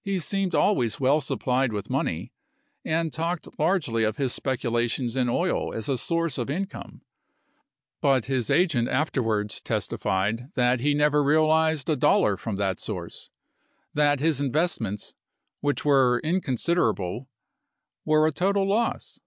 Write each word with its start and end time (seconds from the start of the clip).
He 0.00 0.20
seemed 0.20 0.54
always 0.54 1.00
well 1.00 1.20
supplied 1.20 1.72
with 1.72 1.90
money, 1.90 2.32
and 2.84 3.12
talked 3.12 3.48
largely 3.58 4.04
of 4.04 4.16
his 4.16 4.32
speculations 4.32 5.16
in 5.16 5.28
oil 5.28 5.74
as 5.74 5.88
a 5.88 5.98
source 5.98 6.36
p. 6.36 6.42
45.' 6.42 6.42
of 6.48 6.56
income; 6.56 7.02
but 8.00 8.26
his 8.26 8.48
agent 8.48 8.86
afterwards 8.86 9.60
testified 9.60 10.52
that 10.54 10.78
he 10.78 10.94
never 10.94 11.20
realized 11.20 11.90
a 11.90 11.96
dollar 11.96 12.36
from 12.36 12.54
that 12.54 12.78
source; 12.78 13.28
that 13.92 14.20
his 14.20 14.40
investments, 14.40 15.16
which 15.62 15.84
were 15.84 16.20
inconsiderable, 16.22 17.28
were 18.04 18.24
a 18.28 18.32
total 18.32 18.68
loss. 18.68 19.18